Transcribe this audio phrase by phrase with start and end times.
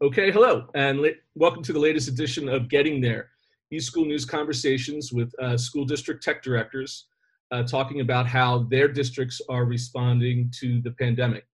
[0.00, 3.30] Okay, hello, and welcome to the latest edition of Getting There,
[3.74, 7.06] eSchool News Conversations with uh, school district tech directors
[7.50, 11.48] uh, talking about how their districts are responding to the pandemic.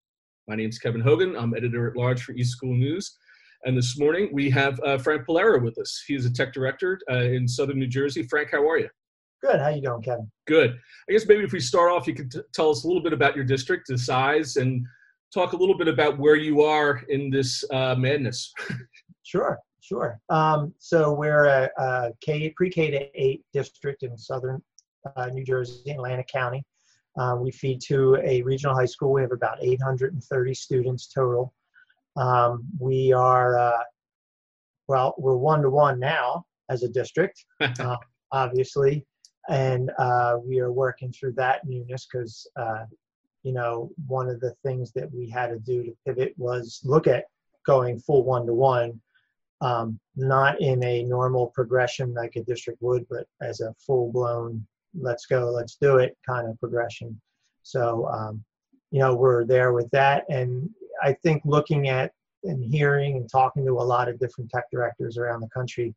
[0.47, 1.35] My name is Kevin Hogan.
[1.37, 3.17] I'm editor at large for eSchool News.
[3.65, 6.05] And this morning we have uh, Frank Pileiro with us.
[6.07, 8.25] He's a tech director uh, in Southern New Jersey.
[8.25, 8.91] Frank, how are you?
[9.41, 9.59] Good.
[9.59, 10.31] How you doing, Kevin?
[10.47, 10.79] Good.
[11.09, 13.15] I guess maybe if we start off, you could t- tell us a little bit
[13.15, 14.87] about your district, the size, and
[15.35, 18.53] talk a little bit about where you are in this uh, madness.
[19.27, 20.21] Sure, sure.
[20.29, 24.63] Um, so we're a, a K, pre-K to eight district in southern
[25.17, 26.63] uh, New Jersey, Atlantic County.
[27.19, 29.13] Uh, we feed to a regional high school.
[29.13, 31.55] We have about 830 students total.
[32.17, 33.83] Um, we are, uh,
[34.89, 37.97] well, we're one to one now as a district, uh,
[38.33, 39.07] obviously,
[39.49, 42.85] and uh, we are working through that newness because, uh,
[43.45, 47.07] you know, one of the things that we had to do to pivot was look
[47.07, 47.27] at
[47.65, 49.01] going full one to one,
[50.17, 54.67] not in a normal progression like a district would, but as a full blown
[54.99, 57.21] let's go, let's do it kind of progression.
[57.63, 58.45] So, um,
[58.91, 60.25] you know, we're there with that.
[60.29, 60.71] And
[61.03, 62.13] I think looking at
[62.45, 65.95] and hearing and talking to a lot of different tech directors around the country,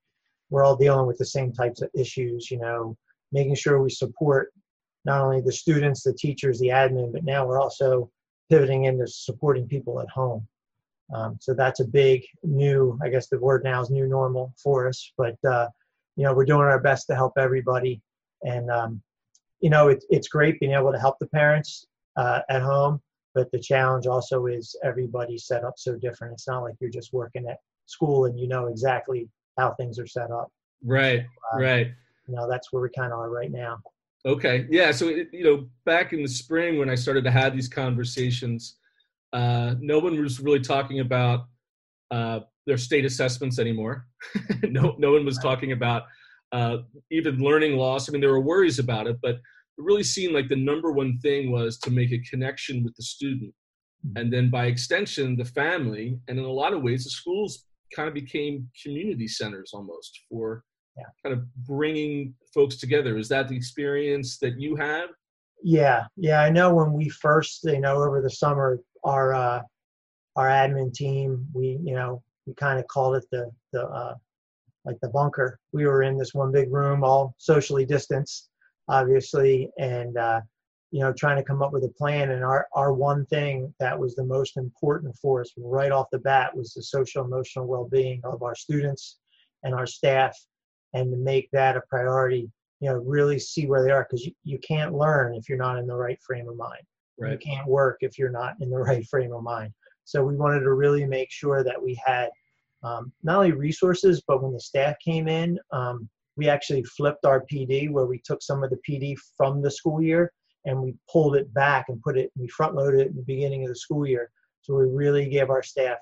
[0.50, 2.96] we're all dealing with the same types of issues, you know,
[3.32, 4.52] making sure we support
[5.08, 8.12] not only the students, the teachers, the admin, but now we're also
[8.50, 10.48] pivoting into supporting people at home.
[11.14, 14.88] Um, so that's a big new, I guess the word now is new normal for
[14.88, 15.12] us.
[15.18, 15.70] But, uh,
[16.16, 18.02] you know, we're doing our best to help everybody
[18.44, 19.02] and um,
[19.60, 23.02] you know it, it's great being able to help the parents uh, at home
[23.34, 27.14] but the challenge also is everybody's set up so different it's not like you're just
[27.14, 30.52] working at school and you know exactly how things are set up
[30.84, 31.88] right uh, right
[32.28, 33.80] you know that's where we kind of are right now
[34.26, 37.54] okay yeah so it, you know back in the spring when i started to have
[37.54, 38.78] these conversations
[39.34, 41.48] uh, no one was really talking about
[42.12, 44.08] uh, their state assessments anymore
[44.64, 46.04] no, no one was talking about
[46.52, 46.78] uh,
[47.12, 48.08] even learning loss.
[48.08, 49.42] I mean, there were worries about it, but it
[49.78, 53.54] really seemed like the number one thing was to make a connection with the student.
[54.06, 54.18] Mm-hmm.
[54.18, 56.20] And then by extension, the family.
[56.28, 57.66] And in a lot of ways, the schools
[57.96, 60.64] kind of became community centers almost for
[60.98, 61.06] yeah.
[61.24, 63.18] kind of bringing folks together.
[63.18, 65.10] Is that the experience that you have?
[65.64, 66.42] Yeah, yeah.
[66.42, 69.62] I know when we first, you know, over the summer, our uh,
[70.36, 74.14] our admin team, we, you know, we kind of called it the the uh,
[74.86, 75.60] like the bunker.
[75.74, 78.50] We were in this one big room, all socially distanced,
[78.88, 80.42] obviously, and uh,
[80.92, 82.32] you know, trying to come up with a plan.
[82.32, 86.20] And our our one thing that was the most important for us right off the
[86.20, 89.18] bat was the social emotional well-being of our students
[89.64, 90.38] and our staff,
[90.98, 92.52] and to make that a priority.
[92.80, 95.80] You know, really see where they are because you, you can't learn if you're not
[95.80, 96.84] in the right frame of mind.
[97.20, 97.32] Right.
[97.32, 99.74] You can't work if you're not in the right frame of mind.
[100.04, 102.30] So we wanted to really make sure that we had
[102.84, 107.44] um, not only resources, but when the staff came in, um, we actually flipped our
[107.52, 110.32] PD where we took some of the PD from the school year
[110.66, 113.64] and we pulled it back and put it, we front loaded it in the beginning
[113.64, 114.30] of the school year.
[114.62, 115.98] So we really gave our staff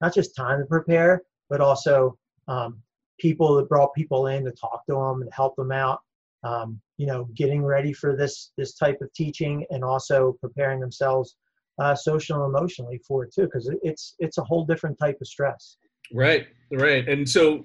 [0.00, 2.80] not just time to prepare, but also um,
[3.20, 6.00] people that brought people in to talk to them and help them out.
[6.42, 11.36] Um, you know, getting ready for this this type of teaching and also preparing themselves
[11.78, 15.26] uh, social and emotionally for it too, because it's it's a whole different type of
[15.26, 15.76] stress.
[16.12, 17.08] Right, right.
[17.08, 17.64] And so,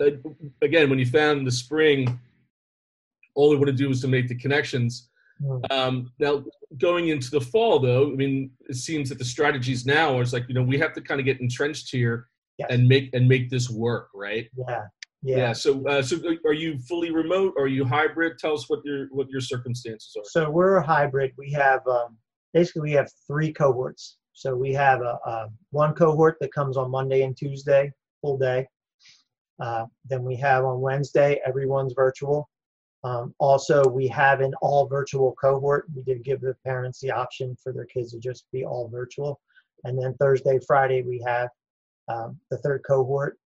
[0.00, 0.10] uh,
[0.62, 2.18] again, when you found the spring,
[3.34, 5.08] all we want to do is to make the connections.
[5.44, 5.58] Hmm.
[5.70, 6.44] Um, now,
[6.78, 10.48] going into the fall, though, I mean, it seems that the strategies now are like
[10.48, 12.68] you know we have to kind of get entrenched here yes.
[12.70, 14.48] and make and make this work, right?
[14.56, 14.82] Yeah,
[15.22, 15.36] yeah.
[15.36, 17.54] yeah so, uh, so are you fully remote?
[17.56, 18.38] Or are you hybrid?
[18.38, 20.24] Tell us what your what your circumstances are.
[20.24, 21.32] So we're a hybrid.
[21.36, 22.16] We have um,
[22.52, 24.18] basically we have three cohorts.
[24.34, 27.92] So we have a, a, one cohort that comes on Monday and Tuesday,
[28.22, 28.66] full day.
[29.60, 32.48] Uh, then we have on Wednesday, everyone's virtual.
[33.04, 35.86] Um, also, we have an all virtual cohort.
[35.94, 39.40] We did give the parents the option for their kids to just be all virtual.
[39.84, 41.48] And then Thursday, Friday, we have
[42.08, 43.38] um, the third cohort,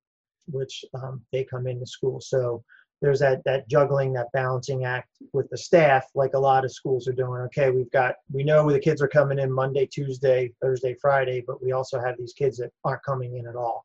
[0.47, 2.21] which um, they come into school.
[2.21, 2.63] So
[3.03, 7.07] there's that that juggling that balancing act with the staff like a lot of schools
[7.07, 7.43] are doing.
[7.43, 11.63] Okay we've got we know the kids are coming in monday tuesday thursday friday but
[11.63, 13.85] we also have these kids that aren't coming in at all.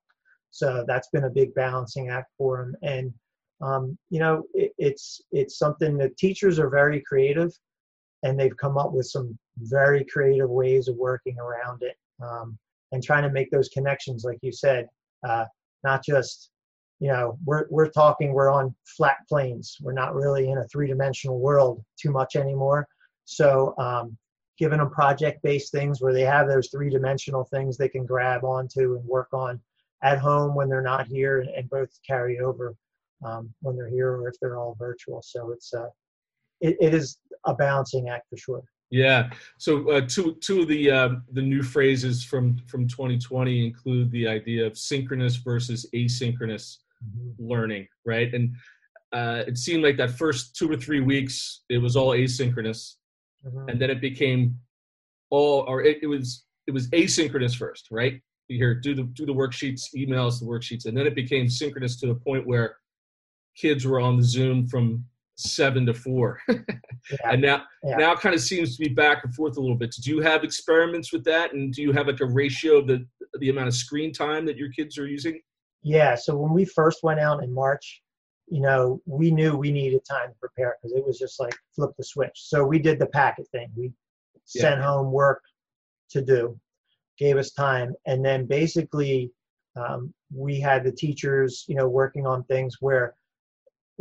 [0.52, 3.14] So that's been a big balancing act for them and
[3.62, 7.52] um, you know it, it's it's something that teachers are very creative
[8.24, 11.96] and they've come up with some very creative ways of working around it.
[12.24, 12.58] Um,
[12.92, 14.88] and trying to make those connections like you said
[15.28, 15.46] uh,
[15.84, 16.52] not just
[17.00, 21.40] you know we're we're talking we're on flat planes we're not really in a three-dimensional
[21.40, 22.88] world too much anymore
[23.26, 24.18] so um,
[24.58, 29.06] giving them project-based things where they have those three-dimensional things they can grab onto and
[29.06, 29.60] work on
[30.04, 32.76] at home when they're not here, and, and both carry over
[33.24, 35.22] um, when they're here or if they're all virtual.
[35.24, 35.90] So it's uh,
[36.60, 38.64] it, it is a balancing act for sure.
[38.92, 39.30] Yeah.
[39.58, 44.28] So uh, two two of the uh, the new phrases from from 2020 include the
[44.28, 47.32] idea of synchronous versus asynchronous mm-hmm.
[47.40, 48.32] learning, right?
[48.34, 48.54] And
[49.14, 52.96] uh, it seemed like that first two or three weeks it was all asynchronous,
[53.46, 53.70] mm-hmm.
[53.70, 54.60] and then it became
[55.30, 58.22] all or it, it was it was asynchronous first, right?
[58.50, 61.98] You hear do the do the worksheets, emails the worksheets, and then it became synchronous
[62.02, 62.76] to the point where
[63.56, 65.06] kids were on the Zoom from
[65.42, 66.56] seven to four, yeah.
[67.26, 67.98] and now yeah.
[67.98, 69.96] now kind of seems to be back and forth a little bit.
[70.02, 73.06] Do you have experiments with that, and do you have like a ratio of the
[73.40, 75.42] the amount of screen time that your kids are using?
[75.84, 76.16] Yeah.
[76.16, 78.02] So when we first went out in March,
[78.48, 81.92] you know, we knew we needed time to prepare because it was just like flip
[81.98, 82.34] the switch.
[82.36, 83.72] So we did the packet thing.
[83.76, 83.94] We
[84.54, 84.62] yeah.
[84.62, 85.42] sent home work
[86.12, 86.60] to do,
[87.18, 89.32] gave us time, and then basically
[89.76, 93.16] um, we had the teachers, you know, working on things where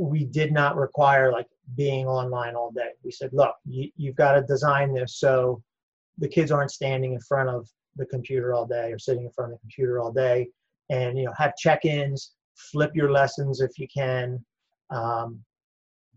[0.01, 2.91] we did not require like being online all day.
[3.05, 5.63] We said, look, you, you've got to design this so
[6.19, 9.53] the kids aren't standing in front of the computer all day or sitting in front
[9.53, 10.49] of the computer all day
[10.91, 14.43] and you know have check-ins flip your lessons if you can
[14.91, 15.39] um,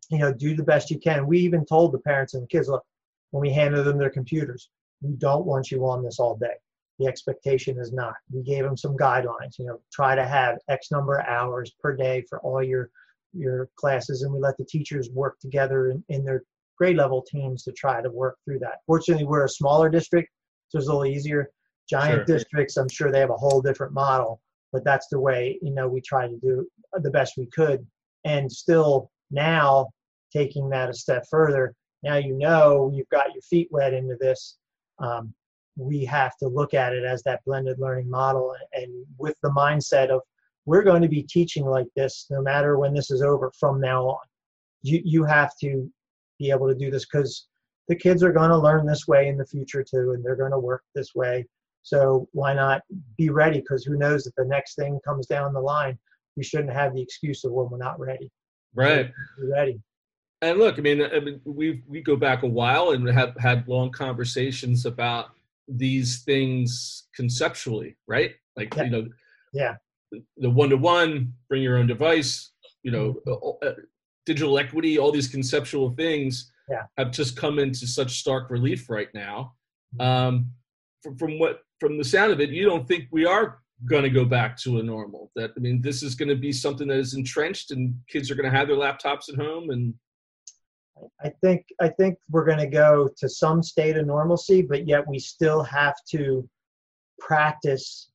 [0.10, 1.28] you know do the best you can.
[1.28, 2.84] We even told the parents and the kids look
[3.32, 4.70] when we handed them their computers
[5.02, 6.56] we don't want you on this all day.
[7.00, 8.14] The expectation is not.
[8.32, 11.96] We gave them some guidelines you know try to have x number of hours per
[11.96, 12.90] day for all your
[13.34, 16.44] your classes and we let the teachers work together in, in their
[16.78, 18.80] grade level teams to try to work through that.
[18.86, 20.30] Fortunately, we're a smaller district,
[20.70, 21.50] so it's a little easier.
[21.90, 22.38] Giant sure.
[22.38, 24.42] districts, I'm sure they have a whole different model,
[24.72, 27.86] but that's the way, you know, we try to do the best we could.
[28.26, 29.90] And still now
[30.32, 34.58] taking that a step further, now you know you've got your feet wet into this.
[35.00, 35.34] Um,
[35.76, 39.50] we have to look at it as that blended learning model and, and with the
[39.50, 40.22] mindset of
[40.66, 44.08] we're going to be teaching like this no matter when this is over from now
[44.08, 44.26] on.
[44.82, 45.90] You, you have to
[46.40, 47.48] be able to do this because
[47.88, 50.52] the kids are going to learn this way in the future too, and they're going
[50.52, 51.46] to work this way.
[51.84, 52.82] So why not
[53.18, 53.60] be ready?
[53.60, 55.98] Because who knows if the next thing comes down the line,
[56.38, 58.32] we shouldn't have the excuse of when we're not ready.
[58.74, 59.12] Right.
[59.40, 59.82] Be ready.
[60.42, 63.68] And look, I mean, I mean, we we go back a while and have had
[63.68, 65.28] long conversations about
[65.70, 68.32] these things conceptually, right?
[68.58, 68.84] Like yeah.
[68.84, 69.08] you know,
[69.54, 69.76] yeah,
[70.38, 72.52] the one to one, bring your own device,
[72.84, 73.68] you know, mm-hmm.
[73.68, 73.72] uh,
[74.26, 76.84] digital equity, all these conceptual things yeah.
[76.98, 79.54] have just come into such stark relief right now.
[79.96, 80.02] Mm-hmm.
[80.02, 80.52] Um,
[81.02, 84.10] from, from what from the sound of it, you don't think we are going to
[84.10, 85.32] go back to a normal.
[85.36, 88.36] That I mean, this is going to be something that is entrenched, and kids are
[88.36, 89.70] going to have their laptops at home.
[89.72, 89.94] And
[91.22, 95.08] I think I think we're going to go to some state of normalcy, but yet
[95.08, 96.48] we still have to
[97.20, 98.10] practice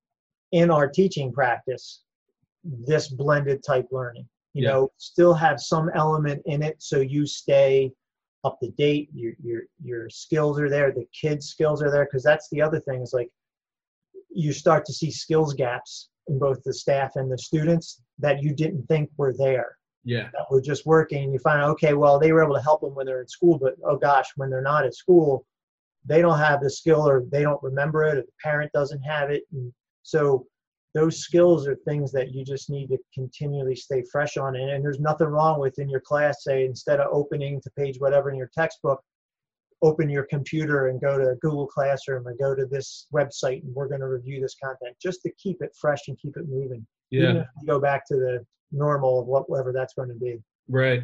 [0.53, 2.03] in our teaching practice
[2.65, 4.71] this blended type learning you yeah.
[4.71, 7.91] know still have some element in it so you stay
[8.45, 12.23] up to date your your your skills are there the kids skills are there because
[12.23, 13.31] that's the other thing is like
[14.31, 18.55] you start to see skills gaps in both the staff and the students that you
[18.55, 22.19] didn't think were there yeah that were just working and you find out okay well
[22.19, 24.63] they were able to help them when they're in school but oh gosh when they're
[24.63, 25.45] not at school
[26.05, 29.31] they don't have the skill or they don't remember it or the parent doesn't have
[29.31, 29.73] it and
[30.03, 30.47] so
[30.95, 34.57] those skills are things that you just need to continually stay fresh on.
[34.57, 38.01] And, and there's nothing wrong with in your class, say, instead of opening to page
[38.01, 39.03] whatever in your textbook,
[39.83, 43.87] open your computer and go to Google Classroom or go to this website and we're
[43.87, 46.85] going to review this content just to keep it fresh and keep it moving.
[47.11, 47.45] Yeah.
[47.67, 50.39] go back to the normal of whatever that's going to be.
[50.69, 51.03] Right.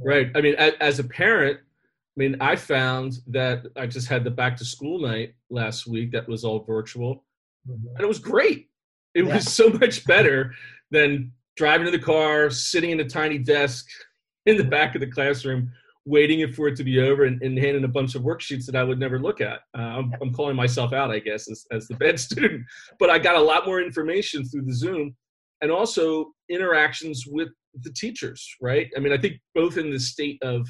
[0.00, 0.30] Right.
[0.34, 4.56] I mean, as a parent, I mean, I found that I just had the back
[4.56, 7.24] to school night last week that was all virtual.
[7.66, 8.68] And it was great.
[9.14, 9.34] It yeah.
[9.34, 10.54] was so much better
[10.90, 13.86] than driving to the car, sitting in a tiny desk
[14.46, 15.70] in the back of the classroom,
[16.04, 18.84] waiting for it to be over and, and handing a bunch of worksheets that I
[18.84, 19.60] would never look at.
[19.76, 22.64] Uh, I'm, I'm, calling myself out, I guess, as, as the bad student.
[22.98, 25.16] But I got a lot more information through the Zoom
[25.62, 27.48] and also interactions with
[27.80, 28.90] the teachers, right?
[28.96, 30.68] I mean, I think both in the state of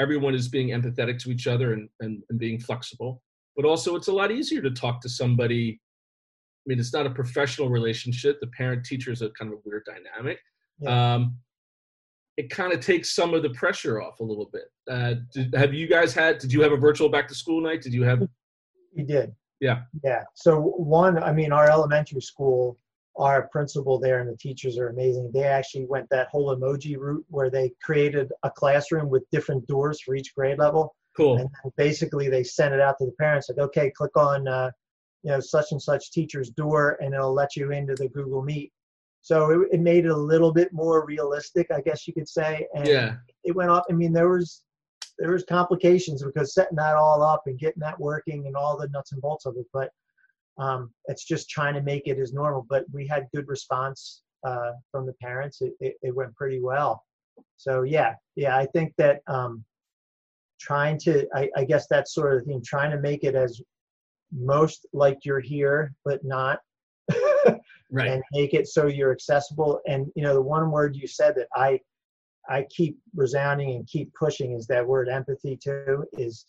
[0.00, 3.22] everyone is being empathetic to each other and, and, and being flexible,
[3.56, 5.80] but also it's a lot easier to talk to somebody.
[6.64, 8.40] I mean, it's not a professional relationship.
[8.40, 10.38] The parent teacher is a kind of a weird dynamic.
[10.78, 11.14] Yeah.
[11.14, 11.36] Um,
[12.36, 14.64] it kind of takes some of the pressure off a little bit.
[14.90, 16.38] Uh, did, have you guys had?
[16.38, 17.82] Did you have a virtual back to school night?
[17.82, 18.26] Did you have?
[18.96, 19.34] We did.
[19.60, 19.82] Yeah.
[20.02, 20.22] Yeah.
[20.34, 22.78] So one, I mean, our elementary school
[23.16, 25.30] our principal there and the teachers are amazing.
[25.32, 30.00] They actually went that whole emoji route where they created a classroom with different doors
[30.00, 30.94] for each grade level.
[31.16, 31.36] Cool.
[31.36, 34.70] And basically, they sent it out to the parents like, okay, click on uh,
[35.22, 38.72] you know, such and such teacher's door and it'll let you into the Google Meet.
[39.20, 42.66] So it, it made it a little bit more realistic, I guess you could say.
[42.74, 43.14] And Yeah.
[43.44, 43.84] it went off.
[43.88, 44.62] I mean, there was
[45.18, 48.88] there was complications because setting that all up and getting that working and all the
[48.88, 49.66] nuts and bolts of it.
[49.72, 49.90] But
[50.58, 52.66] um, it's just trying to make it as normal.
[52.68, 55.60] But we had good response uh, from the parents.
[55.60, 57.04] It, it, it went pretty well.
[57.56, 59.64] So yeah, yeah, I think that um,
[60.58, 63.60] trying to, I, I guess that's sort of the thing, trying to make it as
[64.32, 66.60] most like you're here, but not.
[67.94, 68.08] Right.
[68.08, 69.78] and make it so you're accessible.
[69.86, 71.78] And you know, the one word you said that I
[72.48, 76.06] I keep resounding and keep pushing is that word empathy too.
[76.14, 76.46] Is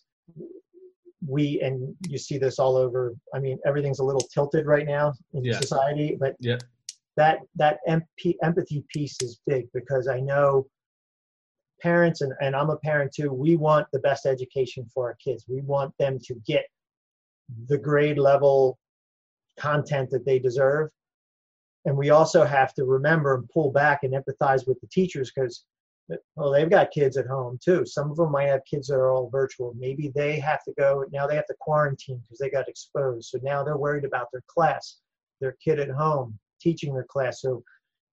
[1.28, 3.14] we and you see this all over.
[3.36, 5.60] I mean, everything's a little tilted right now in Yeah.
[5.60, 6.60] society, but Yeah.
[7.18, 10.68] that that MP, empathy piece is big because I know
[11.82, 13.34] parents and, and I'm a parent too.
[13.34, 15.44] We want the best education for our kids.
[15.50, 16.64] We want them to get
[17.68, 18.78] the grade level
[19.60, 20.90] content that they deserve.
[21.86, 25.66] And we also have to remember and pull back and empathize with the teachers because
[26.36, 27.86] well they've got kids at home too.
[27.86, 29.74] Some of them might have kids that are all virtual.
[29.78, 33.30] Maybe they have to go now they have to quarantine because they got exposed.
[33.30, 34.98] So now they're worried about their class
[35.42, 37.42] their kid at home teaching their class.
[37.42, 37.64] So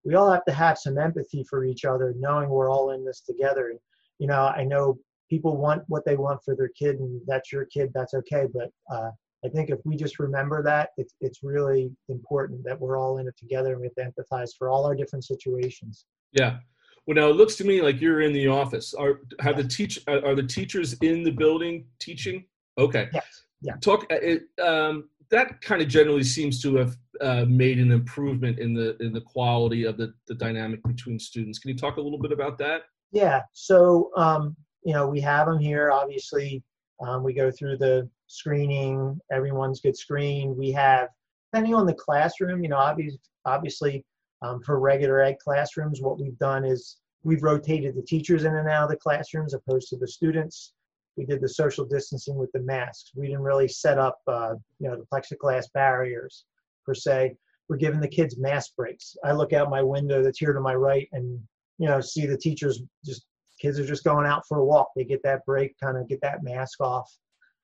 [0.05, 3.21] we all have to have some empathy for each other knowing we're all in this
[3.21, 3.73] together.
[4.19, 4.99] You know i know
[5.31, 8.47] people want what they want for their kid and that's your kid that's okay.
[8.53, 9.11] But uh,
[9.45, 13.27] I think if we just remember that, it's it's really important that we're all in
[13.27, 16.07] it together and we have to empathize for all our different situations.
[16.33, 16.59] Yeah.
[17.07, 18.93] Well, now it looks to me like you're in the office.
[18.95, 22.45] Are have the teach are are the teachers in the building teaching?
[22.79, 23.09] Okay.
[23.13, 23.45] Yes.
[23.63, 23.75] Yeah.
[23.81, 24.05] Talk.
[24.13, 28.75] uh, It, um, that kind of generally seems to have uh, made an improvement in
[28.75, 31.59] the in the quality of the the dynamic between students.
[31.59, 32.83] Can you talk a little bit about that?
[33.13, 33.43] Yeah.
[33.53, 35.91] So um, you know, we have them here.
[35.91, 36.63] Obviously,
[37.01, 39.19] um, we go through the screening.
[39.33, 40.57] Everyone's good screened.
[40.57, 41.09] We have,
[41.53, 44.05] depending on the classroom, you know, obviously, obviously
[44.43, 48.69] um, for regular ed classrooms, what we've done is we've rotated the teachers in and
[48.69, 50.73] out of the classrooms opposed to the students.
[51.17, 53.11] We did the social distancing with the masks.
[53.15, 56.45] We didn't really set up, uh, you know, the plexiglass barriers
[56.87, 57.37] per se.
[57.69, 59.17] We're giving the kids mask breaks.
[59.25, 61.41] I look out my window that's here to my right and,
[61.79, 63.27] you know, see the teachers just,
[63.61, 64.89] kids are just going out for a walk.
[64.97, 67.11] They get that break, kind of get that mask off.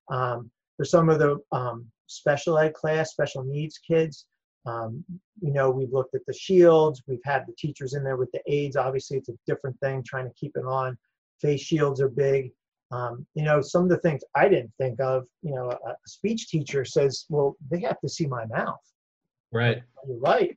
[0.08, 4.26] Um, for some of the um, special ed class, special needs kids,
[4.66, 5.04] um,
[5.40, 7.02] you know, we've looked at the shields.
[7.06, 8.76] We've had the teachers in there with the aids.
[8.76, 10.98] Obviously, it's a different thing trying to keep it on.
[11.40, 12.50] Face shields are big.
[12.90, 15.96] Um, you know, some of the things I didn't think of, you know, a, a
[16.06, 18.80] speech teacher says, well, they have to see my mouth.
[19.52, 19.82] Right.
[20.06, 20.56] You're right.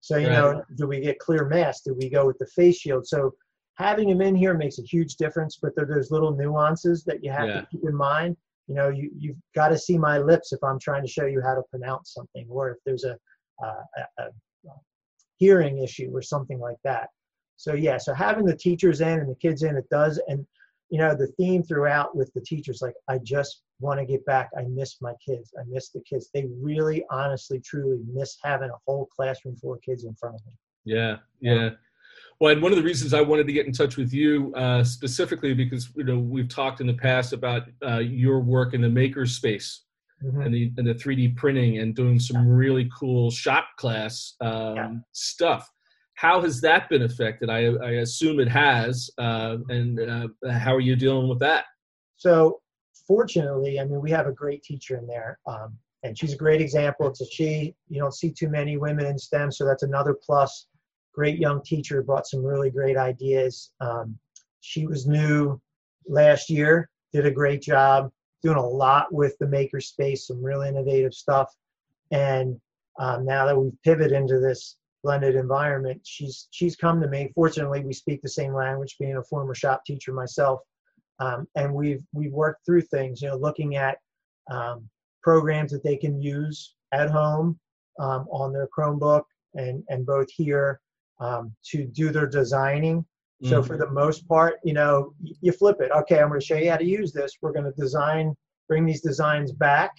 [0.00, 0.34] So, you Right.
[0.34, 1.82] know, do we get clear masks?
[1.84, 3.06] Do we go with the face shield?
[3.06, 3.32] So,
[3.78, 7.30] having them in here makes a huge difference, but there, there's little nuances that you
[7.30, 7.60] have Yeah.
[7.60, 8.36] to keep in mind.
[8.66, 11.40] You know, you, you've got to see my lips if I'm trying to show you
[11.40, 13.16] how to pronounce something, or if there's a,
[13.64, 13.82] uh,
[14.18, 14.30] a, a
[15.38, 17.08] hearing issue or something like that.
[17.56, 20.20] So, yeah, so having the teachers in and the kids in, it does.
[20.28, 20.46] And,
[20.90, 24.50] you know, the theme throughout with the teachers, like, I just want to get back.
[24.56, 25.52] I miss my kids.
[25.58, 26.30] I miss the kids.
[26.34, 30.44] They really, honestly, truly miss having a whole classroom full of kids in front of
[30.44, 30.54] them.
[30.84, 31.70] Yeah, yeah.
[32.40, 34.84] Well, and one of the reasons I wanted to get in touch with you uh,
[34.84, 38.88] specifically because you know we've talked in the past about uh, your work in the
[38.88, 39.84] maker space
[40.24, 40.46] Mhm.
[40.46, 44.90] and the and the 3D printing and doing some really cool shop class um, Yeah.
[45.12, 45.70] stuff.
[46.14, 47.48] How has that been affected?
[47.48, 49.08] I, I assume it has.
[49.18, 51.66] Uh, and uh, how are you dealing with that?
[52.16, 52.60] So,
[53.06, 56.60] fortunately, I mean, we have a great teacher in there, um, and she's a great
[56.60, 57.06] example.
[57.06, 57.76] It's a she.
[57.88, 60.66] You don't see too many women in STEM, so that's another plus.
[61.18, 63.72] Great young teacher, brought some really great ideas.
[63.80, 64.16] Um,
[64.60, 65.60] she was new
[66.06, 68.10] last year, did a great job,
[68.42, 71.52] doing a lot with the maker space, some really innovative stuff.
[72.12, 72.60] And
[73.00, 77.32] um, now that we've pivoted into this blended environment, she's she's come to me.
[77.34, 80.60] Fortunately, we speak the same language, being a former shop teacher myself
[81.20, 83.98] um, and we've we've worked through things you know looking at
[84.50, 84.88] um,
[85.22, 87.58] programs that they can use at home
[87.98, 90.80] um, on their chromebook and and both here
[91.20, 93.04] um, to do their designing.
[93.44, 93.66] So Mhm.
[93.68, 95.90] for the most part you know you flip it.
[95.92, 97.38] Okay i'm going to show you how to use this.
[97.40, 98.34] We're going to design
[98.68, 99.92] bring these designs back.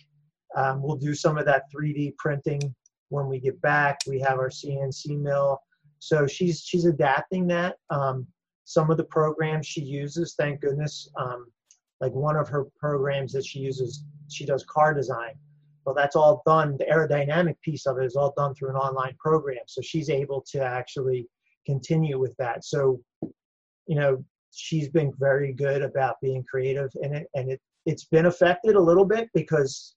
[0.55, 2.61] Um, we'll do some of that 3d printing
[3.09, 3.99] when we get back.
[4.07, 5.59] We have our cnc mill.
[5.99, 7.77] So she's she's adapting that.
[7.89, 8.27] Um,
[8.65, 11.47] some of the programs she uses thank goodness um,
[12.01, 15.33] like one of her programs that she uses she does car design
[15.85, 19.15] well that's all done the aerodynamic piece of it is all done through an online
[19.19, 21.27] program so she's able to actually
[21.65, 22.99] continue with that so
[23.87, 28.25] you know she's been very good about being creative in it and it it's been
[28.25, 29.95] affected a little bit because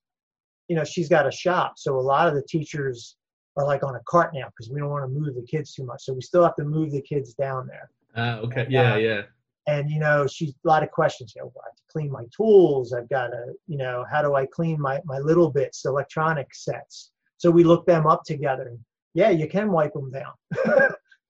[0.68, 1.74] you know, she's got a shop.
[1.76, 3.16] So a lot of the teachers
[3.58, 5.84] are like on a cart now because we don't want to move the kids too
[5.84, 6.02] much.
[6.04, 7.90] So we still have to move the kids down there.
[8.16, 8.62] Uh, okay.
[8.62, 8.94] And, yeah.
[8.94, 9.22] Uh, yeah.
[9.66, 11.34] And you know, she's a lot of questions.
[11.36, 12.92] You know, to clean my tools.
[12.92, 17.12] I've got to, you know, how do I clean my my littleBits, electronic sets?
[17.38, 18.76] So we look them up together.
[19.14, 20.32] Yeah, you can wipe them down.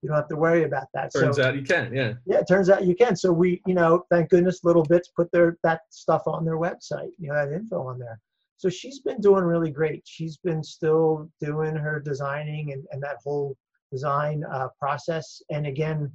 [0.03, 1.13] you don't have to worry about that.
[1.13, 1.93] Turns so, out you can.
[1.93, 2.15] Yeah.
[2.27, 3.17] Yeah, it turns out you can.
[3.17, 7.11] So we, you know, thank goodness, littleBits put their that stuff on their website.
[7.19, 8.21] You know, that info on there.
[8.57, 10.03] So she's been doing really great.
[10.05, 13.57] She's been still doing her designing and, and that whole
[13.91, 15.43] design uh, process.
[15.51, 16.13] And again,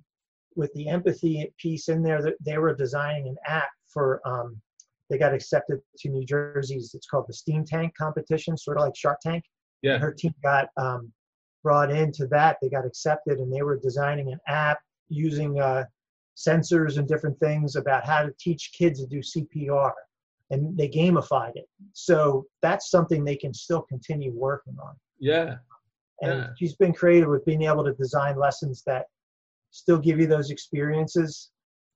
[0.56, 4.62] with the empathy piece in there, they were designing an app for, um,
[5.10, 8.96] they got accepted to New Jersey's, it's called the Steam Tank competition, sort of like
[8.96, 9.44] Shark Tank.
[9.82, 9.94] Yeah.
[9.94, 11.12] And her team got um,
[11.64, 12.58] brought into that.
[12.62, 15.86] They got accepted and they were designing an app using uh,
[16.36, 19.94] sensors and different things about how to teach kids to do CPR
[20.52, 21.66] and they gamified it.
[21.94, 24.94] So that's something they can still continue working on.
[25.20, 25.56] Yeah.
[26.22, 26.48] And yeah.
[26.58, 29.06] she's been creative with being able to design lessons that
[29.72, 31.50] still give you those experiences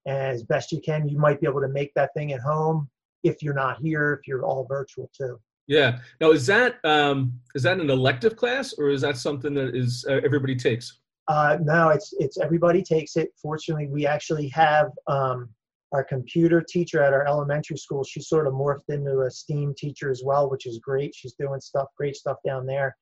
[0.06, 1.08] as best you can.
[1.08, 2.90] You might be able to make that thing at home
[3.24, 5.40] if you're not here, if you're all virtual too.
[5.68, 6.00] Yeah.
[6.20, 10.06] Now, is that um, is that an elective class or is that something that is
[10.10, 11.00] uh, everybody takes?
[11.28, 13.30] Uh, no, it's it's everybody takes it.
[13.42, 15.50] Fortunately, we actually have um,
[15.92, 20.10] our computer teacher at our elementary school, she sort of morphed into a STEAM teacher
[20.10, 21.14] as well, which is great.
[21.14, 22.96] She's doing stuff, great stuff down there.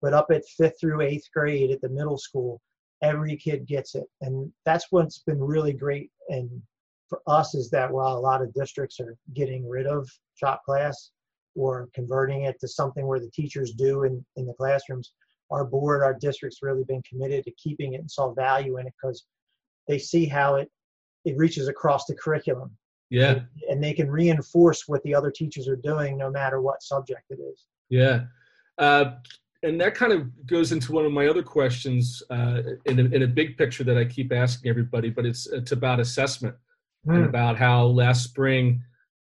[0.00, 2.60] But up at fifth through eighth grade at the middle school,
[3.02, 4.06] every kid gets it.
[4.20, 6.10] And that's what's been really great.
[6.28, 6.50] And
[7.08, 11.10] for us is that while a lot of districts are getting rid of shop class
[11.54, 15.12] or converting it to something where the teachers do in, in the classrooms,
[15.50, 18.94] our board, our district's really been committed to keeping it and saw value in it
[19.00, 19.24] because
[19.86, 20.70] they see how it
[21.24, 22.70] it reaches across the curriculum.
[23.10, 23.30] Yeah.
[23.30, 27.22] And, and, they can reinforce what the other teachers are doing no matter what subject
[27.30, 27.66] it is.
[27.88, 28.24] Yeah.
[28.78, 29.16] Uh,
[29.62, 33.22] and that kind of goes into one of my other questions uh, in, a, in
[33.22, 36.54] a big picture that I keep asking everybody, but it's, it's about assessment
[37.06, 37.14] mm.
[37.14, 37.28] and hmm.
[37.28, 38.82] about how last spring,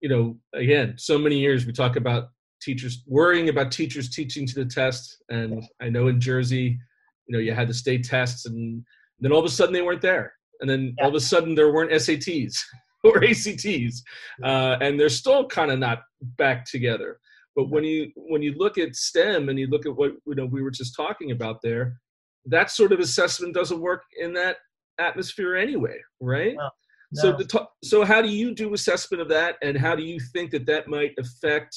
[0.00, 2.30] you know, again, so many years we talk about
[2.62, 5.22] teachers worrying about teachers teaching to the test.
[5.28, 6.78] And I know in Jersey,
[7.26, 8.84] you know, you had the state tests and
[9.20, 11.04] then all of a sudden they weren't there and then yeah.
[11.04, 12.56] all of a sudden there weren't SATs
[13.04, 14.02] or ACTs,
[14.42, 17.18] uh, and they're still kind of not back together.
[17.56, 20.44] But when you when you look at STEM and you look at what you know
[20.44, 21.98] we were just talking about there,
[22.44, 24.58] that sort of assessment doesn't work in that
[24.98, 26.54] atmosphere anyway, right?
[26.54, 26.70] No.
[27.12, 27.22] No.
[27.22, 30.50] So the so how do you do assessment of that, and how do you think
[30.50, 31.74] that that might affect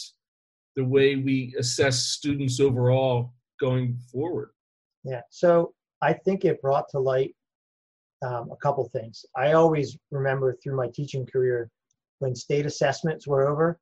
[0.75, 4.49] the way we assess students overall going forward?
[5.03, 5.21] Yeah.
[5.29, 7.35] So I think it brought to light
[8.25, 9.25] um, a couple things.
[9.35, 11.69] I always remember through my teaching career
[12.19, 13.79] when state assessments were over,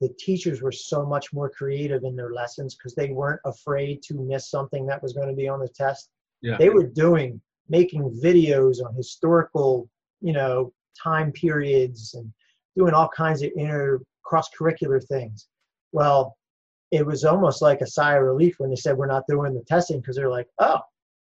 [0.00, 4.14] the teachers were so much more creative in their lessons because they weren't afraid to
[4.14, 6.10] miss something that was going to be on the test.
[6.40, 6.56] Yeah.
[6.56, 9.88] They were doing making videos on historical,
[10.20, 12.32] you know, time periods and
[12.76, 15.48] doing all kinds of inner cross curricular things.
[15.92, 16.36] Well,
[16.90, 19.64] it was almost like a sigh of relief when they said we're not doing the
[19.64, 20.80] testing because they're like, oh,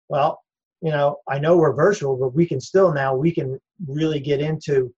[0.10, 0.42] well,
[0.82, 4.40] you know, I know we're virtual, but we can still now we can really get
[4.40, 4.94] into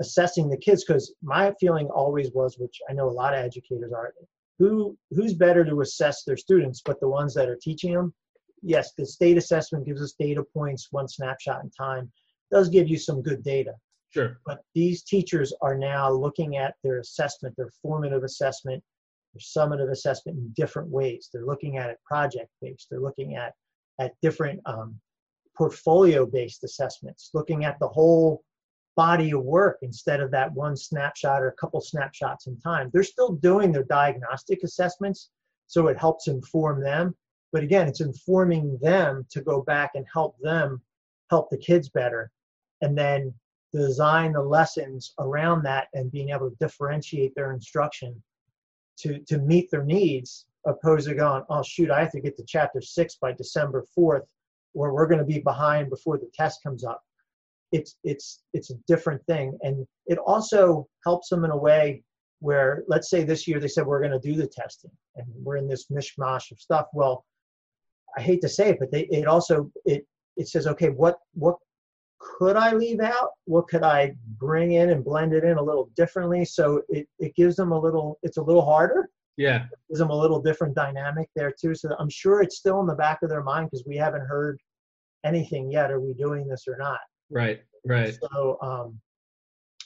[0.00, 3.92] assessing the kids because my feeling always was, which I know a lot of educators
[3.92, 4.12] are,
[4.58, 8.14] who who's better to assess their students, but the ones that are teaching them.
[8.62, 12.10] Yes, the state assessment gives us data points, one snapshot in time,
[12.50, 13.74] does give you some good data.
[14.10, 14.40] Sure.
[14.46, 18.82] But these teachers are now looking at their assessment, their formative assessment,
[19.32, 21.28] their summative assessment in different ways.
[21.32, 22.88] They're looking at it project based.
[22.90, 23.52] They're looking at
[24.00, 24.98] at different um,
[25.56, 28.42] portfolio based assessments, looking at the whole
[28.98, 32.90] body of work instead of that one snapshot or a couple snapshots in time.
[32.92, 35.30] They're still doing their diagnostic assessments,
[35.68, 37.14] so it helps inform them.
[37.52, 40.82] But again, it's informing them to go back and help them
[41.30, 42.32] help the kids better.
[42.82, 43.32] And then
[43.72, 48.20] design the lessons around that and being able to differentiate their instruction
[48.98, 52.44] to, to meet their needs opposed to going, oh shoot, I have to get to
[52.44, 54.26] chapter six by December 4th,
[54.74, 57.04] or we're going to be behind before the test comes up.
[57.72, 62.02] It's it's it's a different thing, and it also helps them in a way
[62.40, 65.56] where, let's say this year they said we're going to do the testing, and we're
[65.56, 66.86] in this mishmash of stuff.
[66.94, 67.24] Well,
[68.16, 71.56] I hate to say it, but they, it also it it says, okay, what what
[72.20, 73.30] could I leave out?
[73.44, 76.44] What could I bring in and blend it in a little differently?
[76.44, 79.66] So it, it gives them a little, it's a little harder, yeah.
[79.88, 81.74] Gives them a little different dynamic there too.
[81.74, 84.58] So I'm sure it's still in the back of their mind because we haven't heard
[85.24, 85.92] anything yet.
[85.92, 86.98] Are we doing this or not?
[87.30, 87.60] Right.
[87.84, 88.16] Right.
[88.32, 89.00] So um,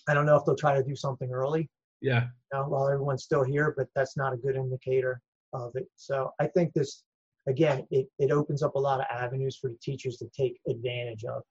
[0.08, 1.68] I don't know if they'll try to do something early.
[2.00, 2.24] Yeah.
[2.52, 5.20] You know, while everyone's still here, but that's not a good indicator.
[5.52, 5.86] of it.
[5.96, 7.04] So I think this,
[7.46, 11.24] again, it, it opens up a lot of avenues for the teachers to take advantage
[11.24, 11.42] of.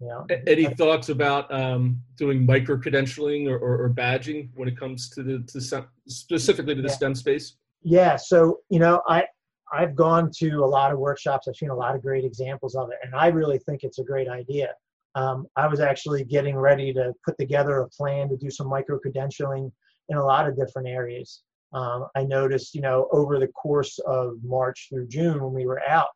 [0.00, 4.76] You know, any thoughts about um, doing micro credentialing or, or, or, badging when it
[4.76, 6.94] comes to the to specifically to the yeah.
[6.94, 7.56] STEM space?
[7.80, 8.16] Yeah.
[8.16, 9.24] So you know, I
[9.72, 11.46] I've gone to a lot of workshops.
[11.48, 14.04] I've seen a lot of great examples of it, and I really think it's a
[14.04, 14.74] great idea.
[15.14, 18.98] Um, I was actually getting ready to put together a plan to do some micro
[18.98, 19.70] credentialing
[20.08, 21.42] in a lot of different areas.
[21.72, 25.82] Um, I noticed, you know, over the course of March through June when we were
[25.88, 26.08] out,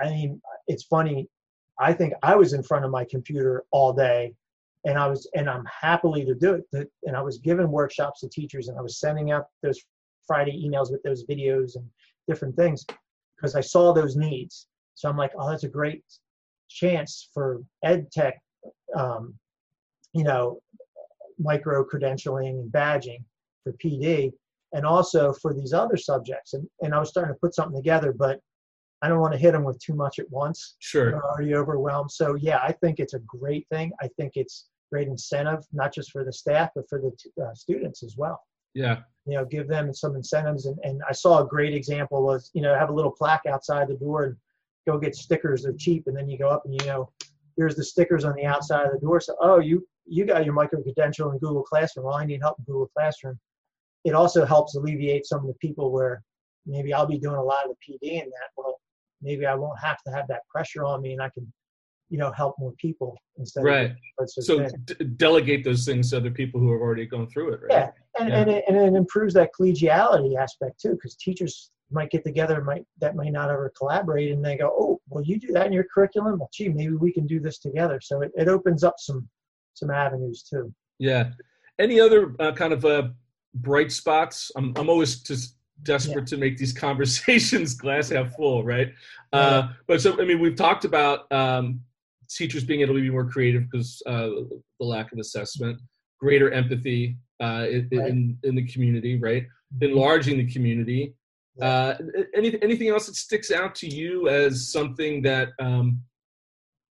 [0.00, 1.28] I mean, it's funny.
[1.80, 4.34] I think I was in front of my computer all day
[4.84, 6.88] and I was, and I'm happily to do it.
[7.04, 9.80] And I was giving workshops to teachers and I was sending out those
[10.26, 11.84] Friday emails with those videos and
[12.28, 12.84] different things
[13.36, 14.68] because I saw those needs.
[14.94, 16.04] So I'm like, oh, that's a great
[16.72, 18.40] chance for ed tech,
[18.96, 19.34] um,
[20.12, 20.60] you know,
[21.38, 23.24] micro credentialing and badging
[23.64, 24.32] for PD,
[24.72, 26.54] and also for these other subjects.
[26.54, 28.40] And, and I was starting to put something together, but
[29.02, 30.76] I don't want to hit them with too much at once.
[30.78, 31.10] Sure.
[31.10, 32.10] They're already overwhelmed.
[32.10, 33.92] So yeah, I think it's a great thing.
[34.00, 38.02] I think it's great incentive, not just for the staff, but for the uh, students
[38.02, 38.40] as well.
[38.74, 39.00] Yeah.
[39.26, 40.66] You know, give them some incentives.
[40.66, 43.88] And, and I saw a great example was, you know, have a little plaque outside
[43.88, 44.36] the door and
[44.86, 45.62] go get stickers.
[45.62, 46.04] They're cheap.
[46.06, 47.10] And then you go up and, you know,
[47.56, 49.20] here's the stickers on the outside of the door.
[49.20, 52.06] So, oh, you, you got your micro credential in Google Classroom.
[52.06, 53.38] Well, I need help in Google Classroom.
[54.04, 56.22] It also helps alleviate some of the people where
[56.66, 58.50] maybe I'll be doing a lot of the PD in that.
[58.56, 58.80] Well,
[59.20, 61.50] maybe I won't have to have that pressure on me and I can,
[62.08, 63.92] you know, help more people instead right.
[64.18, 67.60] of so d- delegate those things to other people who have already gone through it,
[67.62, 67.70] right?
[67.70, 68.40] Yeah, and yeah.
[68.40, 72.84] and, it, and it improves that collegiality aspect too, because teachers might get together might
[73.00, 75.86] that might not ever collaborate and they go oh well you do that in your
[75.92, 76.38] curriculum?
[76.38, 78.00] Well gee maybe we can do this together.
[78.02, 79.28] So it, it opens up some
[79.74, 80.72] some avenues too.
[80.98, 81.30] Yeah.
[81.78, 83.08] Any other uh, kind of uh,
[83.54, 84.50] bright spots?
[84.56, 86.36] I'm, I'm always just desperate yeah.
[86.36, 88.92] to make these conversations glass half full right?
[89.32, 91.80] Uh, but so i mean we've talked about um,
[92.28, 94.28] teachers being able to be more creative because uh,
[94.78, 95.78] the lack of assessment
[96.20, 98.08] greater empathy uh, in, right.
[98.10, 99.44] in, in the community right?
[99.44, 99.84] Mm-hmm.
[99.84, 101.14] enlarging the community
[101.60, 101.94] uh,
[102.34, 106.00] any, anything else that sticks out to you as something that um,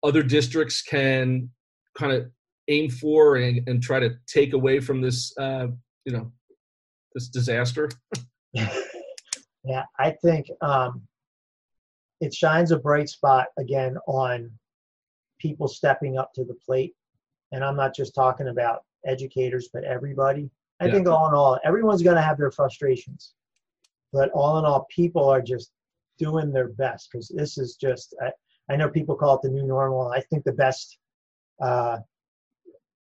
[0.02, 1.48] other districts can
[1.96, 2.30] kind of
[2.68, 5.68] aim for and, and try to take away from this, uh,
[6.04, 6.30] you know,
[7.14, 7.90] this disaster?
[8.52, 11.02] yeah, I think um,
[12.20, 14.50] it shines a bright spot again on
[15.38, 16.94] people stepping up to the plate.
[17.52, 20.50] And I'm not just talking about educators, but everybody.
[20.80, 20.92] I yeah.
[20.92, 23.32] think all in all, everyone's going to have their frustrations
[24.12, 25.70] but all in all, people are just
[26.18, 28.30] doing their best because this is just, I,
[28.72, 30.08] I, know people call it the new normal.
[30.08, 30.98] I think the best
[31.62, 31.98] uh,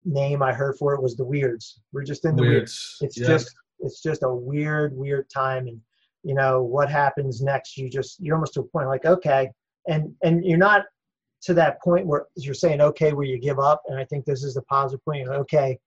[0.05, 1.81] name I heard for it was the weirds.
[1.92, 2.99] We're just in the weirds.
[3.01, 3.16] weirds.
[3.16, 3.27] It's yeah.
[3.27, 5.66] just, it's just a weird, weird time.
[5.66, 5.81] And,
[6.23, 9.51] you know, what happens next, you just, you're almost to a point like, okay.
[9.88, 10.85] And, and you're not
[11.42, 13.83] to that point where you're saying, okay, where you give up.
[13.87, 15.29] And I think this is the positive point.
[15.29, 15.79] Okay,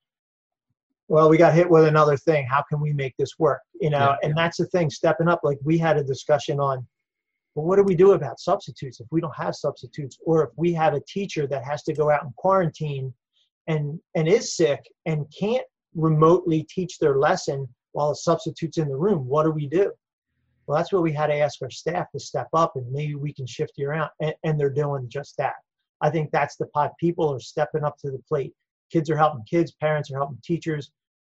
[1.12, 2.48] well, we got hit with another thing.
[2.50, 3.60] How can we make this work?
[3.82, 4.16] You know, yeah.
[4.24, 5.42] and that's the thing, stepping up.
[5.44, 6.88] Like we had a discussion on,
[7.54, 10.72] well, what do we do about substitutes if we don't have substitutes, or if we
[10.72, 13.14] have a teacher that has to go out and quarantine
[13.68, 18.96] and and is sick and can't remotely teach their lesson while a substitute's in the
[18.96, 19.28] room?
[19.28, 19.92] What do we do?
[20.66, 23.34] Well, that's what we had to ask our staff to step up, and maybe we
[23.34, 25.56] can shift you around, and, and they're doing just that.
[26.00, 26.94] I think that's the pot.
[27.02, 28.54] People are stepping up to the plate.
[28.94, 30.90] Kids are helping kids, parents are helping teachers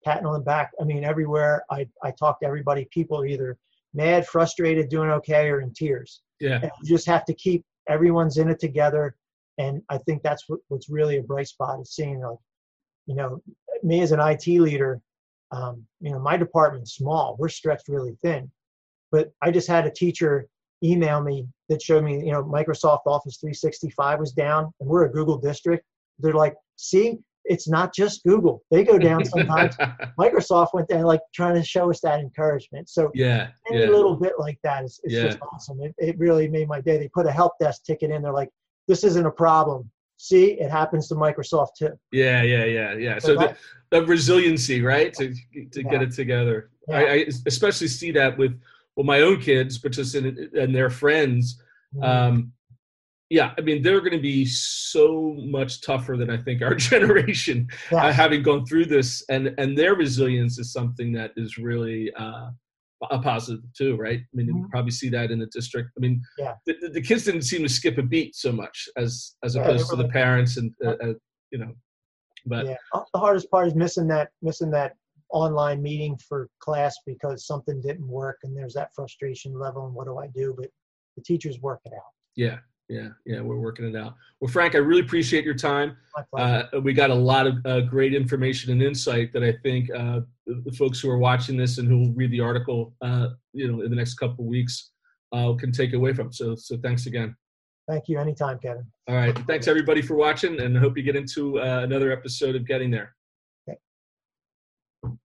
[0.03, 0.71] patting on the back.
[0.79, 3.57] I mean, everywhere I, I talk to everybody, people are either
[3.93, 6.21] mad, frustrated, doing okay, or in tears.
[6.39, 6.59] Yeah.
[6.61, 9.15] And you just have to keep everyone's in it together.
[9.57, 12.37] And I think that's what, what's really a bright spot is seeing like,
[13.05, 13.41] you know,
[13.83, 15.01] me as an IT leader,
[15.51, 17.35] um, you know, my department's small.
[17.37, 18.49] We're stretched really thin.
[19.11, 20.47] But I just had a teacher
[20.83, 25.11] email me that showed me, you know, Microsoft Office 365 was down and we're a
[25.11, 25.85] Google district.
[26.19, 28.63] They're like, see, it's not just Google.
[28.71, 29.75] They go down sometimes.
[30.19, 32.89] Microsoft went down, like trying to show us that encouragement.
[32.89, 33.89] So yeah, any yeah.
[33.89, 35.23] little bit like that is, is yeah.
[35.23, 35.81] just awesome.
[35.81, 36.97] It, it really made my day.
[36.97, 38.21] They put a help desk ticket in.
[38.21, 38.49] They're like,
[38.87, 39.89] this isn't a problem.
[40.17, 41.91] See, it happens to Microsoft too.
[42.11, 43.19] Yeah, yeah, yeah, yeah.
[43.19, 43.57] So, so that,
[43.91, 45.91] the, the, resiliency, right, to to yeah.
[45.91, 46.69] get it together.
[46.89, 48.59] I, I, especially see that with
[48.95, 51.61] well my own kids, but just in and their friends.
[51.95, 52.03] Mm-hmm.
[52.03, 52.53] Um,
[53.33, 57.67] yeah, I mean, they're going to be so much tougher than I think our generation,
[57.91, 58.05] yeah.
[58.05, 62.51] uh, having gone through this, and and their resilience is something that is really uh,
[63.09, 64.19] a positive too, right?
[64.19, 64.57] I mean, mm-hmm.
[64.59, 65.89] you probably see that in the district.
[65.97, 66.53] I mean, yeah.
[66.67, 69.97] the, the, kids didn't seem to skip a beat so much as as opposed yeah,
[69.97, 71.13] to the parents and uh, uh,
[71.49, 71.73] you know.
[72.45, 72.77] But yeah,
[73.15, 74.93] the hardest part is missing that missing that
[75.31, 80.05] online meeting for class because something didn't work and there's that frustration level and what
[80.05, 80.53] do I do?
[80.55, 80.69] But
[81.15, 82.11] the teachers work it out.
[82.35, 82.57] Yeah,
[82.93, 83.41] yeah, yeah.
[83.41, 84.15] We're working it out.
[84.39, 85.97] Well, Frank, I really appreciate your time.
[86.37, 90.21] Uh, we got a lot of uh, great information and insight that I think uh,
[90.45, 93.71] the, the folks who are watching this and who will read the article, uh, you
[93.71, 94.91] know, in the next couple of weeks,
[95.31, 96.31] uh, can take away from.
[96.31, 97.35] So, so thanks again.
[97.87, 98.19] Thank you.
[98.19, 98.85] Anytime, Kevin.
[99.07, 99.37] All right.
[99.47, 103.15] Thanks everybody for watching, and hope you get into uh, another episode of Getting There.